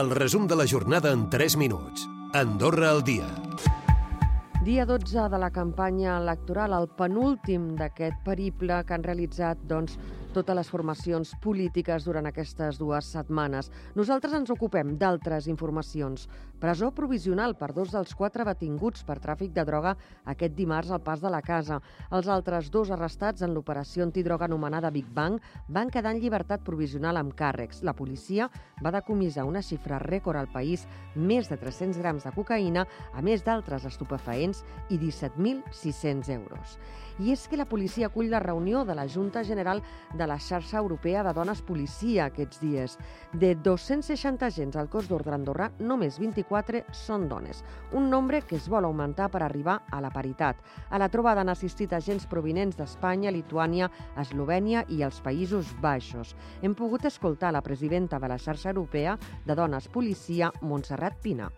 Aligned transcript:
El 0.00 0.08
resum 0.08 0.46
de 0.48 0.56
la 0.56 0.64
jornada 0.64 1.10
en 1.12 1.26
3 1.28 1.58
minuts. 1.60 2.06
Andorra 2.32 2.88
al 2.90 3.02
dia. 3.04 3.26
Dia 4.64 4.86
12 4.88 5.26
de 5.28 5.40
la 5.42 5.50
campanya 5.52 6.14
electoral, 6.16 6.72
el 6.72 6.88
penúltim 6.96 7.66
d'aquest 7.76 8.22
periple 8.24 8.78
que 8.88 8.96
han 8.96 9.04
realitzat 9.04 9.60
doncs, 9.68 9.98
totes 10.32 10.56
les 10.56 10.70
formacions 10.72 11.34
polítiques 11.44 12.04
durant 12.06 12.26
aquestes 12.28 12.78
dues 12.80 13.10
setmanes. 13.14 13.68
Nosaltres 13.98 14.34
ens 14.38 14.50
ocupem 14.54 14.96
d'altres 14.98 15.46
informacions. 15.52 16.26
Presó 16.62 16.92
provisional 16.94 17.56
per 17.58 17.72
dos 17.74 17.90
dels 17.92 18.14
quatre 18.14 18.46
detinguts 18.46 19.02
per 19.04 19.18
tràfic 19.20 19.52
de 19.52 19.64
droga 19.66 19.96
aquest 20.30 20.54
dimarts 20.54 20.92
al 20.94 21.02
pas 21.02 21.20
de 21.20 21.30
la 21.30 21.42
casa. 21.42 21.80
Els 22.10 22.28
altres 22.30 22.70
dos 22.70 22.90
arrestats 22.94 23.42
en 23.42 23.52
l'operació 23.52 24.06
antidroga 24.06 24.46
anomenada 24.46 24.92
Big 24.94 25.10
Bang 25.12 25.40
van 25.68 25.90
quedar 25.90 26.14
en 26.14 26.22
llibertat 26.22 26.62
provisional 26.64 27.18
amb 27.20 27.34
càrrecs. 27.34 27.82
La 27.82 27.96
policia 27.98 28.48
va 28.82 28.94
decomissar 28.94 29.44
una 29.44 29.62
xifra 29.62 29.98
rècord 30.02 30.38
al 30.38 30.50
país, 30.54 30.86
més 31.14 31.50
de 31.50 31.58
300 31.58 31.98
grams 31.98 32.24
de 32.24 32.32
cocaïna, 32.32 32.86
a 33.12 33.22
més 33.22 33.44
d'altres 33.44 33.84
estupefaents 33.90 34.64
i 34.88 34.98
17.600 35.02 36.30
euros. 36.32 36.78
I 37.20 37.34
és 37.34 37.44
que 37.48 37.58
la 37.60 37.68
policia 37.68 38.08
acull 38.08 38.30
la 38.32 38.40
reunió 38.40 38.86
de 38.88 38.94
la 38.96 39.04
Junta 39.06 39.42
General 39.44 39.82
de 40.16 40.21
la 40.26 40.38
xarxa 40.38 40.78
europea 40.78 41.22
de 41.22 41.32
dones 41.34 41.62
policia 41.62 42.26
aquests 42.26 42.60
dies. 42.62 42.96
De 43.32 43.54
260 43.54 44.46
agents 44.46 44.76
al 44.76 44.88
cos 44.92 45.08
d'ordre 45.10 45.34
andorrà, 45.36 45.70
només 45.80 46.18
24 46.20 46.84
són 46.92 47.28
dones, 47.30 47.64
un 47.92 48.08
nombre 48.10 48.42
que 48.46 48.56
es 48.56 48.68
vol 48.68 48.86
augmentar 48.88 49.28
per 49.32 49.42
arribar 49.42 49.80
a 49.90 50.00
la 50.00 50.12
paritat. 50.14 50.62
A 50.90 50.98
la 50.98 51.08
trobada 51.08 51.42
han 51.42 51.52
assistit 51.52 51.92
agents 51.92 52.26
provinents 52.26 52.78
d'Espanya, 52.78 53.32
Lituània, 53.34 53.90
Eslovènia 54.20 54.86
i 54.88 55.02
els 55.02 55.20
Països 55.24 55.74
Baixos. 55.80 56.36
Hem 56.62 56.74
pogut 56.78 57.04
escoltar 57.08 57.52
la 57.52 57.62
presidenta 57.62 58.18
de 58.18 58.28
la 58.28 58.38
xarxa 58.38 58.70
europea 58.70 59.18
de 59.46 59.54
dones 59.58 59.88
policia, 59.88 60.52
Montserrat 60.62 61.20
Pina. 61.22 61.50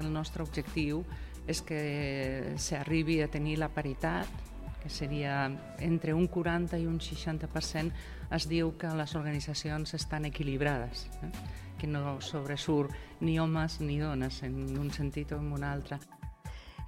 El 0.00 0.12
nostre 0.12 0.42
objectiu 0.42 1.04
és 1.46 1.62
que 1.66 2.54
s'arribi 2.58 3.20
a 3.22 3.30
tenir 3.30 3.58
la 3.58 3.70
paritat 3.72 4.51
que 4.82 4.90
seria 4.90 5.46
entre 5.78 6.14
un 6.14 6.26
40 6.26 6.78
i 6.82 6.88
un 6.90 6.98
60%, 6.98 7.92
es 8.34 8.48
diu 8.50 8.72
que 8.80 8.90
les 8.98 9.14
organitzacions 9.14 9.94
estan 9.94 10.26
equilibrades, 10.26 11.06
eh? 11.22 11.30
que 11.78 11.86
no 11.86 12.18
sobresurt 12.20 12.90
ni 13.20 13.38
homes 13.38 13.80
ni 13.80 14.00
dones 14.00 14.42
en 14.42 14.58
un 14.78 14.90
sentit 14.90 15.32
o 15.32 15.38
en 15.38 15.52
un 15.52 15.64
altre. 15.64 16.00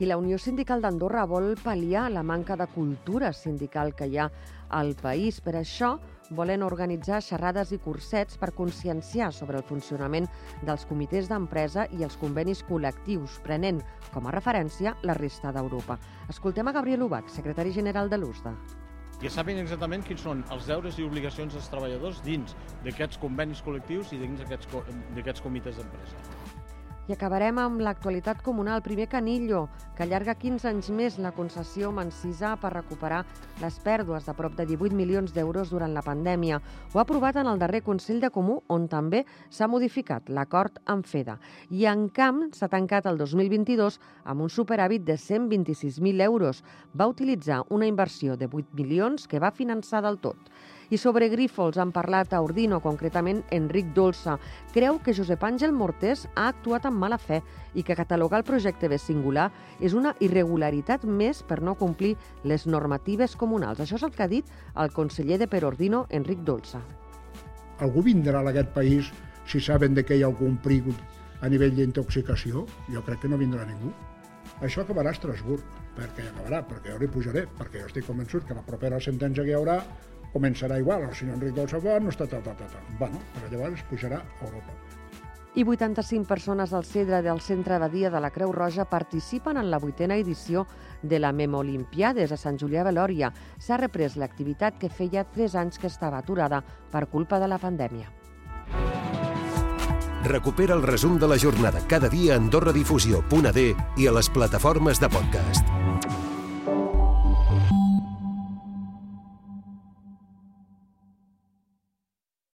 I 0.03 0.09
la 0.11 0.17
Unió 0.19 0.41
Sindical 0.43 0.81
d'Andorra 0.83 1.23
vol 1.31 1.53
pal·liar 1.63 2.09
la 2.11 2.25
manca 2.27 2.57
de 2.59 2.67
cultura 2.67 3.29
sindical 3.33 3.93
que 3.95 4.09
hi 4.11 4.17
ha 4.19 4.27
al 4.75 4.97
país. 4.99 5.39
Per 5.39 5.55
això, 5.55 5.93
volen 6.35 6.65
organitzar 6.67 7.21
xerrades 7.23 7.71
i 7.71 7.79
cursets 7.79 8.41
per 8.41 8.51
conscienciar 8.57 9.31
sobre 9.33 9.61
el 9.61 9.67
funcionament 9.69 10.27
dels 10.67 10.87
comitès 10.91 11.31
d'empresa 11.31 11.87
i 11.95 12.03
els 12.03 12.17
convenis 12.19 12.65
col·lectius, 12.67 13.39
prenent 13.45 13.79
com 14.11 14.27
a 14.27 14.33
referència 14.35 14.97
la 15.07 15.15
resta 15.15 15.53
d'Europa. 15.55 16.01
Escoltem 16.29 16.67
a 16.67 16.75
Gabriel 16.75 17.07
Ubach, 17.07 17.31
secretari 17.31 17.71
general 17.77 18.11
de 18.11 18.19
l'USDA 18.19 18.57
que 19.23 19.31
sàpiguen 19.31 19.63
exactament 19.63 20.03
quins 20.05 20.25
són 20.27 20.43
els 20.53 20.67
deures 20.69 20.99
i 20.99 21.05
obligacions 21.07 21.55
dels 21.55 21.71
treballadors 21.73 22.19
dins 22.27 22.57
d'aquests 22.83 23.23
convenis 23.23 23.63
col·lectius 23.65 24.11
i 24.13 24.19
dins 24.21 24.43
d'aquests 24.43 25.41
comitès 25.41 25.79
d'empresa. 25.79 26.44
I 27.05 27.13
acabarem 27.13 27.59
amb 27.61 27.83
l'actualitat 27.85 28.39
comunal. 28.41 28.81
Primer 28.81 29.11
Canillo, 29.13 29.67
que 29.93 30.07
allarga 30.07 30.33
15 30.41 30.71
anys 30.71 30.87
més 30.89 31.19
la 31.21 31.35
concessió 31.37 31.91
Mancisa 31.93 32.55
per 32.57 32.71
recuperar 32.73 33.19
les 33.61 33.77
pèrdues 33.85 34.25
de 34.25 34.33
prop 34.33 34.55
de 34.57 34.65
18 34.71 34.97
milions 34.97 35.35
d'euros 35.37 35.69
durant 35.69 35.93
la 35.93 36.01
pandèmia. 36.07 36.63
Ho 36.95 36.99
ha 36.99 37.05
aprovat 37.05 37.37
en 37.37 37.51
el 37.53 37.61
darrer 37.61 37.83
Consell 37.85 38.23
de 38.25 38.31
Comú, 38.33 38.63
on 38.73 38.89
també 38.89 39.27
s'ha 39.51 39.69
modificat 39.69 40.33
l'acord 40.33 40.81
amb 40.89 41.05
FEDA. 41.05 41.37
I 41.69 41.85
en 41.93 42.09
camp 42.09 42.47
s'ha 42.57 42.71
tancat 42.73 43.05
el 43.05 43.21
2022 43.21 44.01
amb 44.25 44.47
un 44.47 44.49
superàvit 44.49 45.05
de 45.05 45.19
126.000 45.21 46.25
euros. 46.25 46.65
Va 46.97 47.11
utilitzar 47.13 47.67
una 47.69 47.85
inversió 47.85 48.39
de 48.41 48.49
8 48.49 48.73
milions 48.73 49.29
que 49.29 49.45
va 49.45 49.53
finançar 49.53 50.01
del 50.01 50.17
tot. 50.25 50.41
I 50.95 50.99
sobre 50.99 51.27
Grífols 51.27 51.75
han 51.83 51.91
parlat 51.91 52.37
a 52.37 52.39
Ordino, 52.45 52.77
concretament 52.79 53.41
Enric 53.51 53.89
Dolça. 53.97 54.37
Creu 54.71 55.01
que 55.03 55.15
Josep 55.17 55.43
Àngel 55.43 55.73
Mortés 55.75 56.21
ha 56.37 56.45
actuat 56.53 56.85
amb 56.87 57.03
mala 57.03 57.19
fe 57.19 57.41
i 57.75 57.83
que 57.83 57.97
catalogar 57.99 58.39
el 58.39 58.47
projecte 58.47 58.87
de 58.93 59.01
singular 59.03 59.49
és 59.81 59.97
una 59.99 60.13
irregularitat 60.23 61.03
més 61.03 61.41
per 61.43 61.59
no 61.67 61.75
complir 61.81 62.13
les 62.45 62.69
normatives 62.71 63.35
comunals. 63.35 63.83
Això 63.83 63.99
és 63.99 64.07
el 64.07 64.15
que 64.15 64.23
ha 64.23 64.31
dit 64.31 64.55
el 64.85 64.95
conseller 64.95 65.41
de 65.43 65.51
Perordino, 65.51 66.05
Enric 66.15 66.47
Dolça. 66.47 66.85
Algú 67.83 68.07
vindrà 68.07 68.45
a 68.45 68.55
aquest 68.55 68.71
país 68.79 69.11
si 69.51 69.59
saben 69.59 69.99
de 69.99 70.07
que 70.07 70.15
hi 70.15 70.23
ha 70.23 70.31
algun 70.31 70.61
perill 70.63 70.95
a 71.43 71.51
nivell 71.51 71.75
d'intoxicació? 71.75 72.69
Jo 72.95 73.03
crec 73.03 73.25
que 73.25 73.35
no 73.35 73.43
vindrà 73.43 73.67
ningú. 73.67 73.91
Això 74.63 74.87
acabarà 74.87 75.11
a 75.11 75.19
Estrasburg, 75.19 75.67
perquè 75.99 76.31
acabarà, 76.31 76.63
perquè 76.63 76.95
jo 76.95 77.03
li 77.03 77.11
pujaré, 77.11 77.49
perquè 77.59 77.83
jo 77.83 77.91
estic 77.91 78.07
convençut 78.07 78.47
que 78.47 78.55
la 78.55 78.63
propera 78.63 79.03
sentència 79.03 79.43
que 79.43 79.51
hi 79.51 79.59
haurà 79.59 79.81
començarà 80.35 80.81
igual, 80.83 81.07
el 81.09 81.15
senyor 81.15 81.39
Enric 81.39 81.55
del 81.57 81.71
Safort 81.71 82.05
no 82.05 82.13
està 82.13 82.27
tal, 82.27 82.43
tal, 82.43 82.59
tal, 82.59 82.69
tal. 82.75 82.93
Bueno, 82.99 83.23
però 83.37 83.53
llavors 83.53 83.87
pujarà 83.91 84.21
a 84.21 84.45
Europa. 84.49 84.75
I 85.55 85.63
85 85.63 86.27
persones 86.27 86.73
del 86.75 86.85
CEDRE 86.85 87.21
del 87.23 87.41
Centre 87.41 87.79
de 87.79 87.89
Dia 87.89 88.11
de 88.11 88.19
la 88.21 88.33
Creu 88.35 88.51
Roja 88.53 88.89
participen 88.91 89.57
en 89.57 89.71
la 89.71 89.79
vuitena 89.79 90.17
edició 90.17 90.67
de 91.03 91.21
la 91.21 91.31
Memolimpiades 91.33 92.33
a 92.35 92.37
Sant 92.37 92.59
Julià 92.59 92.83
de 92.83 92.91
Lòria. 92.91 93.31
S'ha 93.63 93.79
reprès 93.79 94.19
l'activitat 94.19 94.81
que 94.83 94.91
feia 94.91 95.23
3 95.23 95.55
anys 95.63 95.79
que 95.79 95.87
estava 95.87 96.19
aturada 96.19 96.65
per 96.91 97.07
culpa 97.07 97.39
de 97.39 97.47
la 97.47 97.63
pandèmia. 97.63 98.11
Recupera 100.25 100.75
el 100.75 100.83
resum 100.83 101.19
de 101.21 101.29
la 101.29 101.39
jornada 101.39 101.85
cada 101.87 102.09
dia 102.09 102.35
a 102.35 102.39
AndorraDifusió.d 102.41 103.69
i 103.97 104.09
a 104.09 104.19
les 104.19 104.31
plataformes 104.33 104.99
de 104.99 105.13
podcast. 105.13 105.94